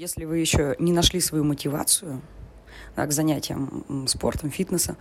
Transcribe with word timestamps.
Если 0.00 0.24
вы 0.24 0.38
еще 0.38 0.76
не 0.78 0.94
нашли 0.94 1.20
свою 1.20 1.44
мотивацию 1.44 2.22
да, 2.96 3.04
к 3.04 3.12
занятиям 3.12 4.06
спортом, 4.08 4.50
фитнесом, 4.50 4.96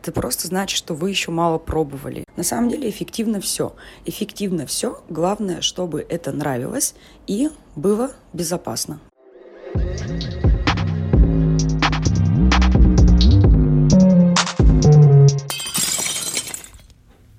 это 0.00 0.10
просто 0.10 0.48
значит, 0.48 0.76
что 0.76 0.94
вы 0.94 1.10
еще 1.10 1.30
мало 1.30 1.58
пробовали. 1.58 2.24
На 2.34 2.42
самом 2.42 2.68
деле 2.68 2.90
эффективно 2.90 3.40
все. 3.40 3.76
Эффективно 4.04 4.66
все. 4.66 5.00
Главное, 5.08 5.60
чтобы 5.60 6.04
это 6.08 6.32
нравилось 6.32 6.96
и 7.28 7.50
было 7.76 8.10
безопасно. 8.32 8.98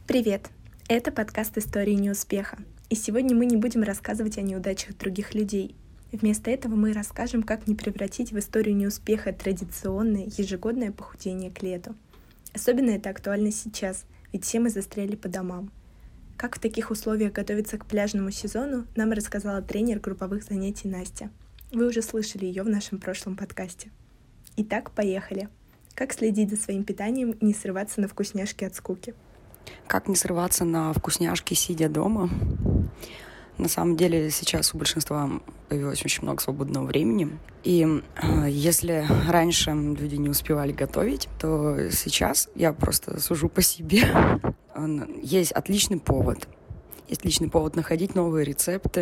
Привет! 0.07 0.47
Это 0.87 1.11
подкаст 1.11 1.57
«Истории 1.57 1.95
неуспеха». 1.95 2.59
И 2.89 2.95
сегодня 2.95 3.35
мы 3.35 3.45
не 3.45 3.57
будем 3.57 3.83
рассказывать 3.83 4.37
о 4.37 4.41
неудачах 4.41 4.97
других 4.97 5.33
людей, 5.33 5.75
Вместо 6.13 6.51
этого 6.51 6.75
мы 6.75 6.93
расскажем, 6.93 7.41
как 7.41 7.65
не 7.67 7.73
превратить 7.73 8.31
в 8.31 8.37
историю 8.37 8.75
неуспеха 8.75 9.33
традиционное 9.33 10.27
ежегодное 10.37 10.91
похудение 10.91 11.49
к 11.49 11.63
лету. 11.63 11.95
Особенно 12.53 12.91
это 12.91 13.09
актуально 13.09 13.51
сейчас, 13.51 14.05
ведь 14.31 14.45
все 14.45 14.59
мы 14.59 14.69
застряли 14.69 15.15
по 15.15 15.27
домам. 15.27 15.71
Как 16.37 16.55
в 16.55 16.59
таких 16.59 16.91
условиях 16.91 17.33
готовиться 17.33 17.79
к 17.79 17.87
пляжному 17.87 18.29
сезону, 18.29 18.85
нам 18.95 19.11
рассказала 19.11 19.63
тренер 19.63 19.99
групповых 19.99 20.43
занятий 20.43 20.87
Настя. 20.87 21.31
Вы 21.71 21.87
уже 21.87 22.03
слышали 22.03 22.45
ее 22.45 22.61
в 22.61 22.69
нашем 22.69 22.99
прошлом 22.99 23.35
подкасте. 23.35 23.89
Итак, 24.55 24.91
поехали. 24.91 25.49
Как 25.95 26.13
следить 26.13 26.51
за 26.51 26.57
своим 26.57 26.83
питанием 26.83 27.31
и 27.31 27.43
не 27.43 27.55
срываться 27.55 28.01
на 28.01 28.07
вкусняшки 28.07 28.63
от 28.63 28.75
скуки? 28.75 29.15
Как 29.87 30.07
не 30.07 30.15
срываться 30.15 30.63
на 30.63 30.93
вкусняшки, 30.93 31.55
сидя 31.55 31.89
дома? 31.89 32.29
На 33.57 33.67
самом 33.67 33.97
деле 33.97 34.29
сейчас 34.29 34.73
у 34.73 34.77
большинства 34.77 35.41
появилось 35.73 36.05
очень 36.05 36.21
много 36.21 36.39
свободного 36.39 36.85
времени. 36.85 37.29
И 37.63 37.83
э, 38.21 38.47
если 38.47 39.07
раньше 39.27 39.71
люди 39.71 40.17
не 40.17 40.29
успевали 40.29 40.71
готовить, 40.71 41.27
то 41.39 41.89
сейчас 41.89 42.47
я 42.53 42.73
просто 42.73 43.19
сужу 43.19 43.49
по 43.49 43.63
себе. 43.63 44.03
Есть 45.23 45.51
отличный 45.51 45.99
повод. 45.99 46.47
Есть 47.07 47.21
отличный 47.21 47.49
повод 47.49 47.75
находить 47.75 48.13
новые 48.13 48.45
рецепты 48.45 49.01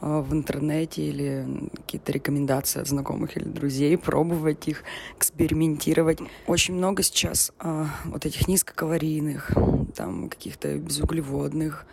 э, 0.00 0.20
в 0.20 0.32
интернете 0.32 1.02
или 1.02 1.68
какие-то 1.74 2.12
рекомендации 2.12 2.80
от 2.80 2.86
знакомых 2.86 3.36
или 3.36 3.48
друзей, 3.48 3.98
пробовать 3.98 4.68
их, 4.68 4.84
экспериментировать. 5.16 6.20
Очень 6.46 6.74
много 6.74 7.02
сейчас 7.02 7.50
э, 7.58 7.86
вот 8.04 8.24
этих 8.24 8.46
низкокалорийных, 8.46 9.50
там 9.96 10.28
каких-то 10.28 10.76
безуглеводных, 10.76 11.86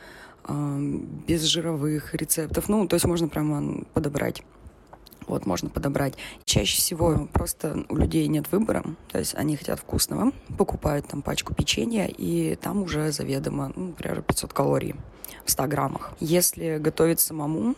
без 0.48 1.44
жировых 1.44 2.14
рецептов. 2.14 2.70
Ну, 2.70 2.88
то 2.88 2.96
есть 2.96 3.06
можно 3.06 3.28
прямо 3.28 3.84
подобрать. 3.94 4.44
Вот, 5.28 5.48
можно 5.48 5.70
подобрать. 5.70 6.14
Чаще 6.44 6.78
всего 6.78 7.28
просто 7.34 7.86
у 7.90 7.96
людей 7.96 8.28
нет 8.28 8.52
выбора, 8.52 8.84
то 9.12 9.18
есть 9.18 9.34
они 9.34 9.56
хотят 9.56 9.80
вкусного, 9.80 10.32
покупают 10.56 11.08
там 11.08 11.24
пачку 11.24 11.56
печенья, 11.56 12.06
и 12.06 12.56
там 12.56 12.84
уже 12.84 13.12
заведомо, 13.12 13.72
ну, 13.76 13.88
например, 13.88 14.22
500 14.22 14.54
калорий 14.54 14.96
в 15.44 15.50
100 15.50 15.66
граммах. 15.66 16.14
Если 16.20 16.78
готовить 16.78 17.20
самому, 17.20 17.74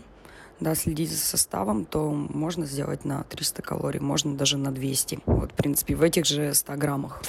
да, 0.59 0.75
следить 0.75 1.11
за 1.11 1.17
составом, 1.17 1.85
то 1.85 2.11
можно 2.11 2.65
сделать 2.65 3.05
на 3.05 3.23
300 3.23 3.61
калорий, 3.61 4.01
можно 4.01 4.35
даже 4.35 4.57
на 4.57 4.71
200. 4.71 5.19
Вот, 5.25 5.53
в 5.53 5.55
принципе, 5.55 5.95
в 5.95 6.01
этих 6.01 6.25
же 6.25 6.53
100 6.53 6.75
граммах. 6.75 7.21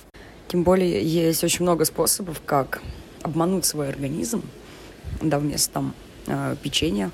Тем 0.48 0.64
более 0.64 1.00
есть 1.00 1.44
очень 1.44 1.62
много 1.62 1.84
способов, 1.84 2.40
как 2.44 2.82
обмануть 3.22 3.66
свой 3.66 3.88
организм, 3.88 4.42
да, 5.20 5.38
вместо 5.38 5.72
там 5.72 5.94
э, 6.26 6.56
печенья, 6.62 7.10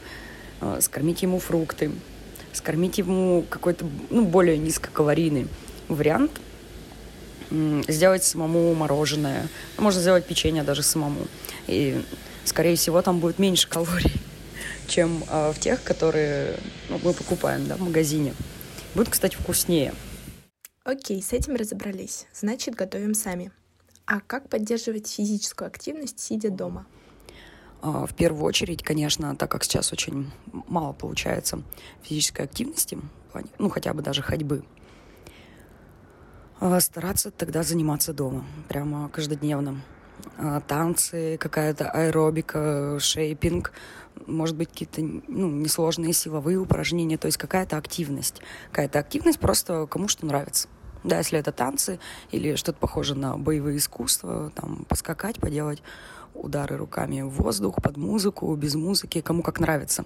э, 0.61 0.79
скормить 0.81 1.23
ему 1.23 1.39
фрукты, 1.39 1.91
скормить 2.53 2.99
ему 2.99 3.45
какой-то, 3.49 3.87
ну, 4.11 4.25
более 4.25 4.59
низкокалорийный 4.59 5.49
вариант, 5.89 6.41
сделать 7.89 8.25
самому 8.25 8.75
мороженое, 8.75 9.49
можно 9.79 10.01
сделать 10.01 10.27
печенье 10.27 10.63
даже 10.63 10.83
самому. 10.83 11.27
И, 11.67 12.03
скорее 12.45 12.77
всего, 12.77 13.03
там 13.03 13.21
будет 13.21 13.39
меньше 13.39 13.69
калорий, 13.69 14.13
чем 14.87 15.25
э, 15.29 15.53
в 15.53 15.59
тех, 15.59 15.83
которые 15.83 16.59
ну, 16.89 17.01
мы 17.03 17.13
покупаем 17.13 17.67
да, 17.67 17.77
в 17.77 17.81
магазине. 17.81 18.35
Будет, 18.95 19.11
кстати, 19.11 19.37
вкуснее. 19.37 19.93
Окей, 20.85 21.23
с 21.23 21.33
этим 21.33 21.57
разобрались. 21.57 22.27
Значит, 22.33 22.75
готовим 22.75 23.15
сами. 23.15 23.51
А 24.07 24.21
как 24.21 24.49
поддерживать 24.49 25.09
физическую 25.09 25.67
активность, 25.67 26.21
сидя 26.21 26.51
дома? 26.51 26.87
А, 27.85 28.07
в 28.07 28.15
первую 28.15 28.45
очередь, 28.45 28.83
конечно, 28.83 29.37
так 29.37 29.51
как 29.51 29.63
сейчас 29.63 29.93
очень 29.93 30.31
мало 30.69 30.95
получается 30.95 31.63
физической 32.03 32.47
активности, 32.47 32.99
ну, 33.59 33.69
хотя 33.69 33.93
бы 33.93 34.01
даже 34.01 34.23
ходьбы, 34.23 34.65
а, 36.61 36.81
стараться 36.81 37.31
тогда 37.31 37.63
заниматься 37.63 38.15
дома, 38.15 38.47
прямо 38.71 39.11
каждодневно. 39.11 39.83
А, 40.39 40.63
танцы, 40.63 41.37
какая-то 41.39 41.91
аэробика, 41.91 42.99
шейпинг, 42.99 43.73
может 44.27 44.57
быть, 44.57 44.71
какие-то 44.71 45.03
ну, 45.03 45.51
несложные 45.51 46.15
силовые 46.15 46.57
упражнения, 46.57 47.19
то 47.19 47.27
есть 47.27 47.37
какая-то 47.37 47.77
активность. 47.77 48.41
Какая-то 48.71 48.99
активность 48.99 49.39
просто 49.39 49.87
кому 49.89 50.09
что 50.09 50.25
нравится. 50.25 50.69
Да, 51.05 51.19
если 51.19 51.39
это 51.39 51.53
танцы 51.53 52.01
или 52.31 52.57
что-то 52.57 52.79
похоже 52.79 53.15
на 53.15 53.37
боевые 53.37 53.77
искусства, 53.77 54.51
там, 54.55 54.87
поскакать, 54.89 55.39
поделать 55.39 55.83
удары 56.35 56.77
руками 56.77 57.21
в 57.21 57.29
воздух, 57.29 57.77
под 57.83 57.99
музыку, 57.99 58.55
без 58.57 58.75
музыки, 58.75 59.21
кому 59.21 59.43
как 59.43 59.61
нравится. 59.61 60.05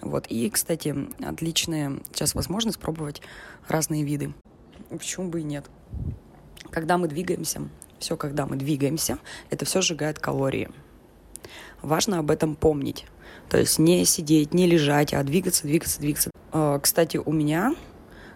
Вот. 0.00 0.26
И, 0.28 0.48
кстати, 0.48 0.96
отличная 1.22 2.00
сейчас 2.12 2.34
возможность 2.34 2.78
пробовать 2.78 3.20
разные 3.68 4.02
виды. 4.02 4.32
Почему 4.88 5.28
бы 5.28 5.40
и 5.40 5.44
нет? 5.44 5.70
Когда 6.70 6.96
мы 6.96 7.06
двигаемся, 7.06 7.68
все, 7.98 8.16
когда 8.16 8.46
мы 8.46 8.56
двигаемся, 8.56 9.18
это 9.50 9.66
все 9.66 9.82
сжигает 9.82 10.18
калории. 10.18 10.70
Важно 11.82 12.18
об 12.18 12.30
этом 12.30 12.56
помнить. 12.56 13.06
То 13.50 13.58
есть 13.58 13.78
не 13.78 14.06
сидеть, 14.06 14.54
не 14.54 14.66
лежать, 14.66 15.12
а 15.12 15.22
двигаться, 15.22 15.64
двигаться, 15.64 16.00
двигаться. 16.00 16.30
А, 16.52 16.78
кстати, 16.78 17.18
у 17.18 17.32
меня, 17.32 17.74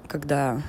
когда 0.06 0.62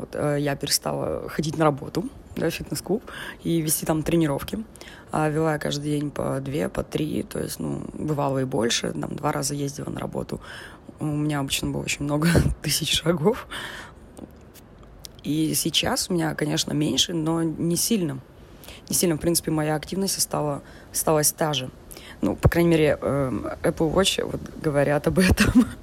вот, 0.00 0.10
э, 0.14 0.38
я 0.40 0.56
перестала 0.56 1.28
ходить 1.28 1.56
на 1.58 1.64
работу, 1.64 2.08
да, 2.36 2.50
фитнес-клуб, 2.50 3.02
и 3.42 3.60
вести 3.60 3.86
там 3.86 4.02
тренировки. 4.02 4.64
А 5.10 5.28
вела 5.28 5.54
я 5.54 5.58
каждый 5.58 5.98
день 5.98 6.10
по 6.10 6.40
две, 6.40 6.68
по 6.68 6.82
три, 6.82 7.22
то 7.22 7.38
есть, 7.40 7.58
ну, 7.58 7.82
бывало 7.94 8.38
и 8.38 8.44
больше, 8.44 8.92
там, 8.92 9.16
два 9.16 9.32
раза 9.32 9.54
ездила 9.54 9.90
на 9.90 10.00
работу. 10.00 10.40
У 11.00 11.06
меня 11.06 11.40
обычно 11.40 11.70
было 11.70 11.82
очень 11.82 12.04
много 12.04 12.28
тысяч 12.62 13.00
шагов. 13.00 13.46
И 15.22 15.54
сейчас 15.54 16.08
у 16.10 16.14
меня, 16.14 16.34
конечно, 16.34 16.72
меньше, 16.72 17.12
но 17.14 17.42
не 17.42 17.76
сильно. 17.76 18.20
Не 18.88 18.94
сильно, 18.94 19.16
в 19.16 19.20
принципе, 19.20 19.50
моя 19.50 19.74
активность 19.74 20.20
стала, 20.20 20.62
осталась 20.92 21.32
та 21.32 21.52
же. 21.52 21.70
Ну, 22.20 22.36
по 22.36 22.48
крайней 22.48 22.70
мере, 22.70 22.98
эм, 23.00 23.46
Apple 23.62 23.92
Watch 23.92 24.24
вот 24.24 24.40
говорят 24.62 25.06
об 25.06 25.18
этом. 25.18 25.66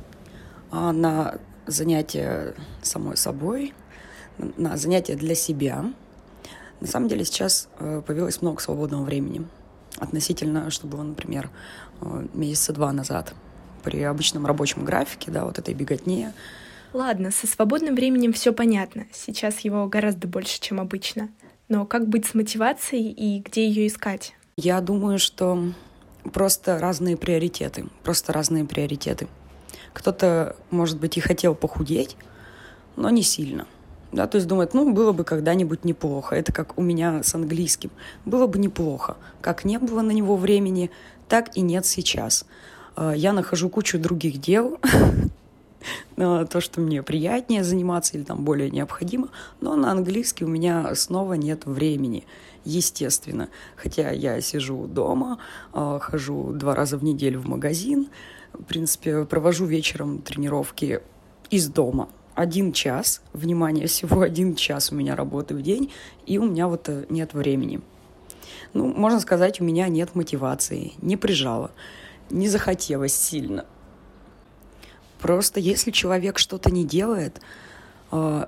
А 0.72 0.92
на 0.92 1.36
занятия 1.68 2.54
самой 2.82 3.16
собой, 3.16 3.74
на 4.38 4.78
занятия 4.78 5.16
для 5.16 5.36
себя– 5.36 5.86
на 6.82 6.88
самом 6.88 7.08
деле 7.08 7.24
сейчас 7.26 7.70
э, 7.80 8.02
появилось 8.06 8.42
много 8.42 8.62
свободного 8.62 9.04
времени 9.04 9.48
относительно, 9.98 10.70
что 10.72 10.88
было, 10.88 11.04
например, 11.04 11.50
э, 12.02 12.28
месяца 12.34 12.74
два 12.74 12.92
назад 12.92 13.34
при 13.84 14.02
обычном 14.02 14.46
рабочем 14.46 14.84
графике, 14.84 15.32
да, 15.32 15.46
вот 15.46 15.58
этой 15.58 15.74
беготне. 15.74 16.34
Ладно, 16.92 17.32
со 17.32 17.48
свободным 17.48 17.96
временем 17.96 18.34
все 18.34 18.52
понятно. 18.52 19.06
Сейчас 19.14 19.60
его 19.60 19.88
гораздо 19.88 20.28
больше, 20.28 20.60
чем 20.60 20.80
обычно. 20.80 21.30
Но 21.70 21.86
как 21.86 22.08
быть 22.08 22.26
с 22.26 22.34
мотивацией 22.34 23.12
и 23.12 23.42
где 23.42 23.68
ее 23.68 23.88
искать? 23.88 24.34
Я 24.58 24.82
думаю, 24.82 25.20
что 25.20 25.72
просто 26.34 26.80
разные 26.80 27.18
приоритеты. 27.18 27.88
Просто 28.04 28.34
разные 28.34 28.66
приоритеты. 28.66 29.28
Кто-то, 29.94 30.56
может 30.72 31.00
быть, 31.00 31.18
и 31.18 31.22
хотел 31.22 31.56
похудеть, 31.56 32.18
но 32.96 33.10
не 33.10 33.24
сильно 33.24 33.66
да, 34.16 34.28
то 34.28 34.38
есть 34.38 34.48
думает, 34.48 34.74
ну, 34.74 34.94
было 34.94 35.12
бы 35.12 35.26
когда-нибудь 35.26 35.84
неплохо. 35.84 36.36
Это 36.36 36.54
как 36.54 36.78
у 36.78 36.82
меня 36.82 37.22
с 37.22 37.36
английским. 37.36 37.92
Было 38.24 38.48
бы 38.48 38.58
неплохо. 38.60 39.18
Как 39.42 39.66
не 39.66 39.78
было 39.78 40.02
на 40.02 40.12
него 40.12 40.38
времени, 40.38 40.90
так 41.28 41.58
и 41.58 41.62
нет 41.62 41.86
сейчас. 41.86 42.46
А, 42.96 43.12
я 43.12 43.34
нахожу 43.34 43.70
кучу 43.70 44.00
других 44.00 44.40
дел, 44.40 44.80
то, 46.16 46.62
что 46.62 46.80
мне 46.80 47.04
приятнее 47.04 47.66
заниматься 47.66 48.18
или 48.18 48.24
там 48.24 48.46
более 48.46 48.72
необходимо, 48.72 49.28
но 49.60 49.76
на 49.76 49.92
английский 49.92 50.46
у 50.46 50.48
меня 50.48 50.96
снова 50.96 51.34
нет 51.34 51.66
времени, 51.66 52.26
естественно. 52.64 53.50
Хотя 53.76 54.12
я 54.12 54.40
сижу 54.40 54.88
дома, 54.88 55.40
а, 55.74 56.00
хожу 56.00 56.54
два 56.54 56.74
раза 56.74 56.98
в 56.98 57.04
неделю 57.04 57.42
в 57.42 57.50
магазин, 57.50 58.08
в 58.54 58.64
принципе, 58.64 59.26
провожу 59.26 59.66
вечером 59.66 60.22
тренировки 60.22 61.02
из 61.50 61.68
дома, 61.68 62.08
один 62.36 62.74
час, 62.74 63.22
внимание, 63.34 63.88
всего 63.88 64.22
один 64.22 64.56
час 64.56 64.92
у 64.92 64.96
меня 64.96 65.16
работы 65.16 65.56
в 65.56 65.62
день, 65.62 65.92
и 66.26 66.38
у 66.38 66.46
меня 66.46 66.68
вот 66.68 66.88
э, 66.90 67.06
нет 67.10 67.34
времени. 67.34 67.82
Ну, 68.74 68.88
можно 68.88 69.20
сказать, 69.20 69.62
у 69.62 69.64
меня 69.64 69.88
нет 69.88 70.16
мотивации, 70.16 70.94
не 71.02 71.18
прижало, 71.18 71.72
не 72.30 72.50
захотелось 72.50 73.16
сильно. 73.16 73.66
Просто 75.20 75.60
если 75.60 75.92
человек 75.92 76.38
что-то 76.38 76.70
не 76.70 76.84
делает, 76.84 77.42
э, 78.12 78.46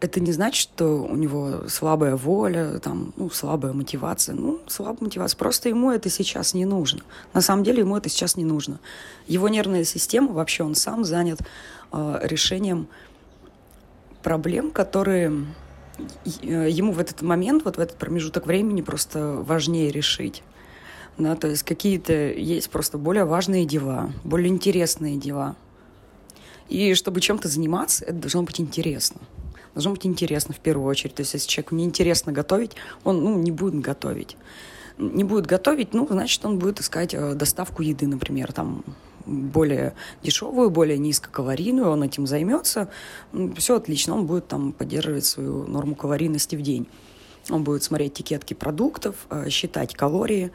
это 0.00 0.20
не 0.20 0.32
значит, 0.32 0.60
что 0.60 1.02
у 1.02 1.16
него 1.16 1.68
слабая 1.68 2.16
воля, 2.16 2.78
там, 2.78 3.12
ну, 3.16 3.30
слабая 3.30 3.72
мотивация. 3.72 4.34
Ну, 4.34 4.60
слабая 4.68 4.98
мотивация. 5.00 5.36
Просто 5.36 5.68
ему 5.68 5.90
это 5.90 6.08
сейчас 6.08 6.54
не 6.54 6.64
нужно. 6.64 7.02
На 7.34 7.40
самом 7.40 7.64
деле 7.64 7.80
ему 7.80 7.96
это 7.96 8.08
сейчас 8.08 8.36
не 8.36 8.44
нужно. 8.44 8.78
Его 9.26 9.48
нервная 9.48 9.84
система, 9.84 10.32
вообще 10.32 10.62
он 10.62 10.74
сам 10.74 11.04
занят 11.04 11.40
э, 11.92 12.20
решением 12.22 12.88
проблем, 14.28 14.72
которые 14.72 15.46
э, 16.42 16.68
ему 16.68 16.92
в 16.92 16.98
этот 16.98 17.22
момент, 17.22 17.64
вот 17.64 17.78
в 17.78 17.80
этот 17.80 17.96
промежуток 17.96 18.46
времени 18.46 18.82
просто 18.82 19.36
важнее 19.40 19.90
решить. 19.90 20.42
Да, 21.16 21.34
то 21.34 21.48
есть 21.48 21.62
какие-то 21.62 22.12
есть 22.12 22.68
просто 22.68 22.98
более 22.98 23.24
важные 23.24 23.64
дела, 23.64 24.12
более 24.24 24.48
интересные 24.50 25.16
дела. 25.16 25.56
И 26.68 26.92
чтобы 26.92 27.22
чем-то 27.22 27.48
заниматься, 27.48 28.04
это 28.04 28.16
должно 28.16 28.42
быть 28.42 28.60
интересно 28.60 29.20
должно 29.72 29.92
быть 29.92 30.06
интересно 30.06 30.52
в 30.54 30.58
первую 30.58 30.88
очередь. 30.88 31.14
То 31.14 31.20
есть, 31.20 31.34
если 31.34 31.48
человеку 31.48 31.76
не 31.76 31.84
интересно 31.84 32.32
готовить, 32.32 32.72
он 33.04 33.22
ну, 33.22 33.38
не 33.38 33.52
будет 33.52 33.80
готовить. 33.80 34.36
Не 34.98 35.22
будет 35.22 35.46
готовить, 35.46 35.94
ну, 35.94 36.06
значит, 36.10 36.44
он 36.44 36.58
будет 36.58 36.80
искать 36.80 37.14
э, 37.14 37.34
доставку 37.34 37.82
еды, 37.82 38.08
например, 38.08 38.52
там 38.52 38.84
более 39.28 39.94
дешевую, 40.22 40.70
более 40.70 40.98
низкокалорийную, 40.98 41.90
он 41.90 42.02
этим 42.02 42.26
займется, 42.26 42.88
все 43.56 43.76
отлично, 43.76 44.14
он 44.14 44.26
будет 44.26 44.48
там 44.48 44.72
поддерживать 44.72 45.24
свою 45.24 45.66
норму 45.66 45.94
калорийности 45.94 46.56
в 46.56 46.62
день. 46.62 46.86
Он 47.50 47.64
будет 47.64 47.82
смотреть 47.82 48.14
этикетки 48.14 48.54
продуктов, 48.54 49.26
э, 49.30 49.48
считать 49.48 49.94
калории. 49.94 50.50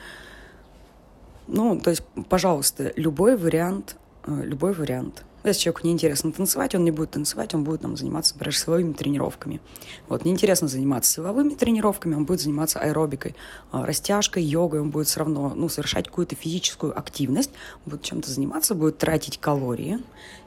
Ну, 1.48 1.80
то 1.80 1.90
есть, 1.90 2.04
пожалуйста, 2.30 2.94
любой 2.96 3.36
вариант, 3.36 3.98
любой 4.28 4.74
вариант– 4.74 5.24
если 5.44 5.64
человеку 5.64 5.88
неинтересно 5.88 6.32
танцевать, 6.32 6.74
он 6.74 6.86
не 6.86 6.92
будет 6.92 7.12
танцевать, 7.12 7.54
он 7.54 7.66
будет 7.66 7.82
там, 7.82 7.98
заниматься, 7.98 8.34
например, 8.34 8.56
силовыми 8.56 8.94
тренировками. 8.94 9.60
Вот, 10.08 10.24
неинтересно 10.24 10.70
заниматься 10.70 11.12
силовыми 11.12 11.54
тренировками, 11.54 12.16
он 12.16 12.26
будет 12.26 12.40
заниматься 12.40 12.80
аэробикой, 12.80 13.36
а, 13.72 13.86
растяжкой, 13.86 14.44
йогой, 14.44 14.80
он 14.80 14.90
будет 14.90 15.08
все 15.08 15.20
равно 15.20 15.54
ну, 15.54 15.68
совершать 15.68 16.08
какую-то 16.08 16.36
физическую 16.36 16.98
активность, 16.98 17.52
будет 17.86 18.04
чем-то 18.04 18.32
заниматься, 18.32 18.74
будет 18.74 19.00
тратить 19.00 19.38
калории, 19.38 20.00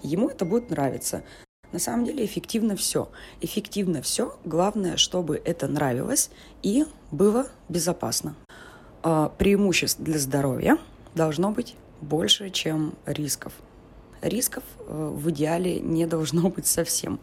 ему 0.02 0.30
это 0.30 0.46
будет 0.46 0.70
нравиться. 0.70 1.22
На 1.72 1.78
самом 1.78 2.06
деле 2.06 2.24
эффективно 2.24 2.74
все. 2.74 3.10
Эффективно 3.42 4.00
все. 4.00 4.38
Главное, 4.44 4.96
чтобы 4.96 5.42
это 5.44 5.66
нравилось 5.68 6.30
и 6.62 6.86
было 7.10 7.48
безопасно. 7.68 8.34
А, 9.02 9.28
преимуществ 9.28 10.00
для 10.00 10.18
здоровья 10.18 10.78
должно 11.14 11.50
быть 11.50 11.74
больше, 12.00 12.50
чем 12.50 12.94
рисков 13.06 13.52
рисков 14.28 14.64
э, 14.86 15.10
в 15.14 15.30
идеале 15.30 15.80
не 15.80 16.06
должно 16.06 16.48
быть 16.50 16.66
совсем. 16.66 17.18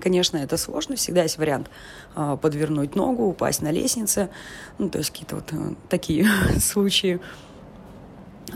Конечно, 0.00 0.38
это 0.38 0.56
сложно, 0.56 0.96
всегда 0.96 1.22
есть 1.22 1.38
вариант 1.38 1.70
э, 2.16 2.36
подвернуть 2.40 2.96
ногу, 2.96 3.24
упасть 3.24 3.62
на 3.62 3.70
лестнице, 3.70 4.30
ну, 4.78 4.88
то 4.88 4.98
есть 4.98 5.10
какие-то 5.10 5.36
вот 5.36 5.52
э, 5.52 5.74
такие 5.88 6.26
случаи. 6.60 7.20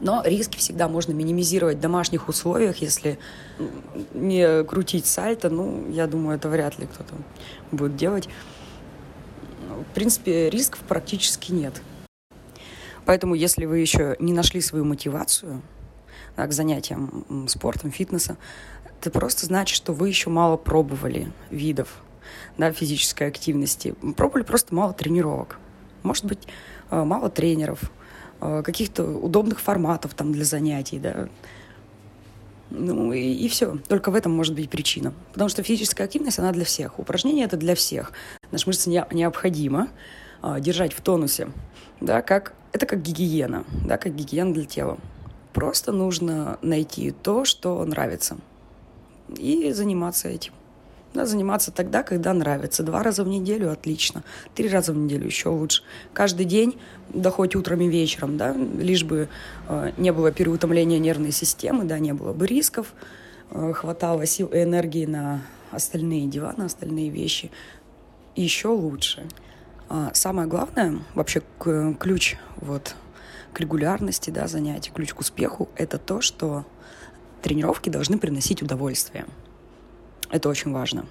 Но 0.00 0.22
риски 0.24 0.58
всегда 0.58 0.88
можно 0.88 1.12
минимизировать 1.12 1.78
в 1.78 1.80
домашних 1.80 2.28
условиях, 2.28 2.78
если 2.78 3.18
не 4.12 4.64
крутить 4.64 5.06
сальто, 5.06 5.48
ну, 5.48 5.88
я 5.90 6.06
думаю, 6.06 6.36
это 6.36 6.48
вряд 6.48 6.78
ли 6.78 6.86
кто-то 6.86 7.14
будет 7.70 7.96
делать. 7.96 8.28
В 9.90 9.94
принципе, 9.94 10.50
рисков 10.50 10.80
практически 10.80 11.52
нет. 11.52 11.80
Поэтому, 13.06 13.34
если 13.34 13.64
вы 13.64 13.78
еще 13.78 14.16
не 14.18 14.32
нашли 14.32 14.60
свою 14.60 14.84
мотивацию– 14.84 15.62
к 16.36 16.52
занятиям 16.52 17.46
спортом, 17.48 17.90
фитнеса, 17.90 18.36
это 19.00 19.10
просто 19.10 19.46
значит, 19.46 19.74
что 19.74 19.92
вы 19.92 20.08
еще 20.08 20.30
мало 20.30 20.56
пробовали 20.56 21.32
видов 21.50 22.02
да, 22.58 22.72
физической 22.72 23.28
активности. 23.28 23.94
Пробовали 24.16 24.42
просто 24.42 24.74
мало 24.74 24.92
тренировок. 24.92 25.58
Может 26.02 26.26
быть, 26.26 26.46
э, 26.90 27.02
мало 27.02 27.30
тренеров, 27.30 27.90
э, 28.40 28.62
каких-то 28.62 29.04
удобных 29.04 29.60
форматов 29.60 30.14
там 30.14 30.32
для 30.32 30.44
занятий, 30.44 30.98
да. 30.98 31.28
Ну 32.70 33.12
и, 33.12 33.20
и 33.20 33.48
все. 33.48 33.78
Только 33.88 34.10
в 34.10 34.14
этом 34.14 34.32
может 34.34 34.54
быть 34.54 34.68
причина. 34.68 35.14
Потому 35.32 35.48
что 35.48 35.62
физическая 35.62 36.06
активность, 36.06 36.38
она 36.38 36.52
для 36.52 36.64
всех. 36.64 36.98
Упражнения 36.98 37.44
это 37.44 37.56
для 37.56 37.74
всех. 37.74 38.12
Наши 38.50 38.66
мышцы 38.66 38.90
не, 38.90 39.04
необходимо 39.12 39.84
э, 39.84 40.25
держать 40.60 40.92
в 40.92 41.00
тонусе. 41.00 41.48
Да, 42.00 42.22
как, 42.22 42.54
это 42.72 42.86
как 42.86 43.02
гигиена, 43.02 43.64
да, 43.84 43.96
как 43.96 44.14
гигиена 44.14 44.52
для 44.52 44.64
тела. 44.64 44.98
Просто 45.52 45.92
нужно 45.92 46.58
найти 46.60 47.10
то, 47.10 47.44
что 47.44 47.82
нравится, 47.84 48.36
и 49.28 49.72
заниматься 49.72 50.28
этим. 50.28 50.52
Да, 51.14 51.24
заниматься 51.24 51.70
тогда, 51.70 52.02
когда 52.02 52.34
нравится. 52.34 52.82
Два 52.82 53.02
раза 53.02 53.24
в 53.24 53.28
неделю 53.28 53.72
отлично. 53.72 54.22
Три 54.54 54.68
раза 54.68 54.92
в 54.92 54.96
неделю 54.98 55.24
еще 55.24 55.48
лучше. 55.48 55.82
Каждый 56.12 56.44
день, 56.44 56.78
да 57.08 57.30
хоть 57.30 57.56
утром 57.56 57.80
и 57.80 57.88
вечером, 57.88 58.36
да, 58.36 58.52
лишь 58.52 59.02
бы 59.02 59.30
э, 59.68 59.92
не 59.96 60.12
было 60.12 60.30
переутомления 60.30 60.98
нервной 60.98 61.32
системы, 61.32 61.84
да, 61.84 61.98
не 61.98 62.12
было 62.12 62.34
бы 62.34 62.46
рисков, 62.46 62.92
э, 63.50 63.72
хватало 63.72 64.26
сил 64.26 64.48
и 64.48 64.62
энергии 64.62 65.06
на 65.06 65.40
остальные 65.70 66.26
дела, 66.26 66.52
на 66.58 66.66
остальные 66.66 67.08
вещи. 67.08 67.50
еще 68.34 68.68
лучше. 68.68 69.26
А 69.88 70.10
самое 70.14 70.48
главное, 70.48 70.98
вообще 71.14 71.42
ключ 71.58 72.36
вот 72.56 72.96
к 73.52 73.60
регулярности 73.60 74.30
да, 74.30 74.48
занятий, 74.48 74.90
ключ 74.92 75.14
к 75.14 75.20
успеху— 75.20 75.68
это 75.76 75.98
то, 75.98 76.20
что 76.20 76.64
тренировки 77.40 77.88
должны 77.88 78.18
приносить 78.18 78.62
удовольствие. 78.62 79.26
Это 80.30 80.48
очень 80.48 80.72
важно. 80.72 81.06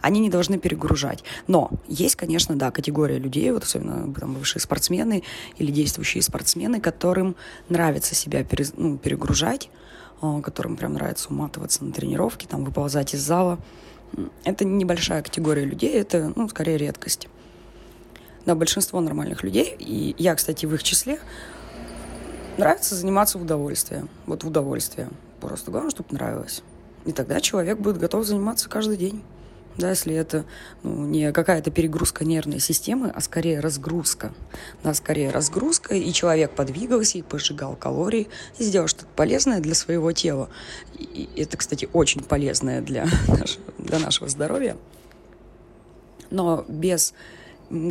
Они 0.00 0.20
не 0.20 0.30
должны 0.30 0.58
перегружать. 0.58 1.24
Но 1.48 1.70
есть, 1.88 2.16
конечно, 2.16 2.56
да, 2.56 2.70
категория 2.70 3.18
людей, 3.18 3.50
вот 3.50 3.64
особенно 3.64 4.12
там, 4.14 4.34
бывшие 4.34 4.62
спортсмены 4.62 5.24
или 5.58 5.70
действующие 5.70 6.22
спортсмены, 6.22 6.80
которым 6.80 7.36
нравится 7.68 8.14
себя 8.14 8.44
перез, 8.44 8.72
ну, 8.76 8.96
перегружать, 8.96 9.68
а, 10.20 10.40
которым 10.40 10.76
прям 10.76 10.94
нравится 10.94 11.28
уматываться 11.28 11.84
на 11.84 11.92
тренировки, 11.92 12.46
там, 12.46 12.64
выползать 12.64 13.14
из 13.14 13.20
зала. 13.20 13.58
Это 14.44 14.64
небольшая 14.64 15.22
категория 15.22 15.64
людей, 15.64 15.92
это, 15.92 16.32
ну, 16.36 16.48
скорее 16.48 16.78
редкость 16.78 17.28
на 18.46 18.54
большинство 18.54 19.00
нормальных 19.00 19.42
людей, 19.42 19.76
и 19.78 20.14
я, 20.18 20.34
кстати, 20.34 20.64
в 20.66 20.74
их 20.74 20.82
числе, 20.82 21.18
нравится 22.56 22.94
заниматься 22.94 23.38
в 23.38 23.42
удовольствие. 23.42 24.06
Вот 24.24 24.44
в 24.44 24.48
удовольствие. 24.48 25.10
Просто 25.40 25.70
главное, 25.70 25.90
чтобы 25.90 26.14
нравилось. 26.14 26.62
И 27.04 27.12
тогда 27.12 27.40
человек 27.40 27.78
будет 27.78 27.98
готов 27.98 28.24
заниматься 28.24 28.68
каждый 28.68 28.96
день. 28.96 29.22
Да, 29.76 29.90
если 29.90 30.14
это 30.14 30.46
ну, 30.82 31.04
не 31.04 31.32
какая-то 31.32 31.70
перегрузка 31.70 32.24
нервной 32.24 32.60
системы, 32.60 33.12
а 33.14 33.20
скорее 33.20 33.60
разгрузка. 33.60 34.32
Да, 34.82 34.94
скорее 34.94 35.30
разгрузка, 35.30 35.94
и 35.94 36.12
человек 36.12 36.52
подвигался, 36.52 37.18
и 37.18 37.22
пожигал 37.22 37.76
калории, 37.76 38.28
и 38.58 38.64
сделал 38.64 38.88
что-то 38.88 39.06
полезное 39.14 39.60
для 39.60 39.74
своего 39.74 40.12
тела. 40.12 40.48
И 40.98 41.28
это, 41.36 41.58
кстати, 41.58 41.90
очень 41.92 42.22
полезное 42.22 42.80
для 42.80 43.06
нашего, 43.28 43.64
для 43.76 43.98
нашего 43.98 44.30
здоровья. 44.30 44.78
Но 46.30 46.64
без 46.68 47.12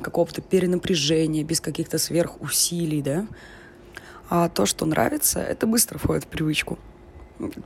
какого-то 0.01 0.41
перенапряжения, 0.41 1.43
без 1.43 1.61
каких-то 1.61 1.97
сверхусилий, 1.97 3.01
да. 3.01 3.27
А 4.29 4.49
то, 4.49 4.65
что 4.65 4.85
нравится, 4.85 5.39
это 5.39 5.67
быстро 5.67 5.97
входит 5.97 6.23
в 6.23 6.27
привычку. 6.27 6.79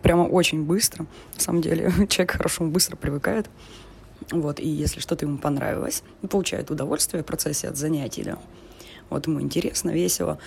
Прямо 0.01 0.23
очень 0.23 0.63
быстро. 0.63 1.05
На 1.35 1.39
самом 1.39 1.61
деле, 1.61 1.91
человек 2.09 2.31
хорошо 2.31 2.65
быстро 2.65 2.95
привыкает. 2.95 3.49
Вот, 4.31 4.59
и 4.59 4.67
если 4.67 4.99
что-то 4.99 5.25
ему 5.25 5.37
понравилось, 5.37 6.03
он 6.21 6.29
получает 6.29 6.69
удовольствие 6.69 7.23
в 7.23 7.25
процессе 7.25 7.67
от 7.67 7.77
занятий, 7.77 8.23
да. 8.23 8.37
Вот 9.09 9.27
ему 9.27 9.41
интересно, 9.41 9.91
весело. 9.91 10.39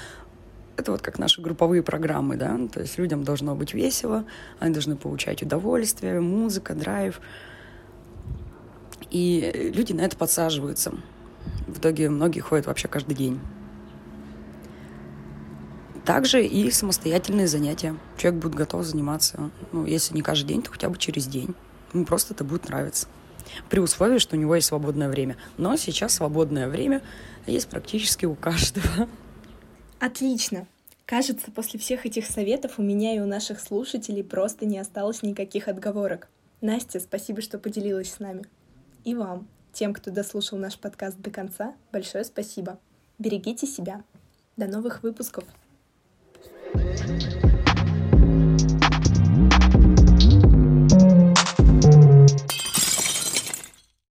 Это 0.76 0.92
вот 0.92 1.02
как 1.02 1.19
наши 1.19 1.40
групповые 1.40 1.83
программы, 1.83 2.37
да, 2.37 2.59
то 2.73 2.81
есть 2.81 2.97
людям 2.99 3.25
должно 3.25 3.54
быть 3.54 3.75
весело, 3.75 4.25
они 4.59 4.73
должны 4.73 4.97
получать 4.97 5.42
удовольствие, 5.42 6.21
музыка, 6.21 6.75
драйв. 6.75 7.21
И 9.11 9.71
люди 9.75 9.92
на 9.92 10.02
это 10.02 10.16
подсаживаются. 10.16 10.95
В 11.66 11.78
итоге 11.78 12.08
многие 12.11 12.40
ходят 12.40 12.66
вообще 12.66 12.88
каждый 12.88 13.14
день. 13.14 13.40
Также 16.04 16.44
и 16.44 16.70
самостоятельные 16.70 17.46
занятия. 17.46 17.94
Человек 18.16 18.42
будет 18.42 18.54
готов 18.54 18.84
заниматься, 18.84 19.50
ну, 19.70 19.87
если 19.87 20.14
не 20.14 20.22
каждый 20.22 20.49
день, 20.49 20.62
то 20.62 20.70
хотя 20.70 20.88
бы 20.88 20.99
через 20.99 21.26
день. 21.26 21.54
Ему 21.92 22.04
просто 22.04 22.34
это 22.34 22.42
будет 22.42 22.68
нравиться. 22.68 23.06
При 23.68 23.78
условии, 23.80 24.18
что 24.18 24.37
у 24.37 24.38
него 24.38 24.54
есть 24.54 24.68
свободное 24.68 25.08
время. 25.08 25.37
Но 25.58 25.76
сейчас 25.76 26.14
свободное 26.14 26.68
время 26.68 27.02
есть 27.46 27.68
практически 27.68 28.25
у 28.26 28.34
каждого. 28.34 29.08
Отлично. 30.00 30.66
Кажется, 31.06 31.50
после 31.50 31.78
всех 31.78 32.06
этих 32.06 32.26
советов 32.26 32.78
у 32.78 32.82
меня 32.82 33.14
и 33.14 33.20
у 33.20 33.26
наших 33.26 33.61
слушателей 33.61 34.25
просто 34.25 34.66
не 34.66 34.78
осталось 34.78 35.22
никаких 35.22 35.68
отговорок. 35.68 36.28
Настя, 36.61 37.00
спасибо, 37.00 37.42
что 37.42 37.58
поделилась 37.58 38.12
с 38.12 38.18
нами. 38.18 38.44
И 39.04 39.14
вам. 39.14 39.46
Тем, 39.73 39.95
кто 39.95 40.11
дослушал 40.11 40.59
наш 40.59 40.79
подкаст 40.79 41.19
до 41.19 41.31
конца, 41.31 41.75
большое 41.93 42.25
спасибо. 42.25 42.79
Берегите 43.19 43.67
себя. 43.67 44.02
До 44.57 44.67
новых 44.67 45.02
выпусков. 45.02 45.45
thank 46.75 47.35
you 47.35 47.41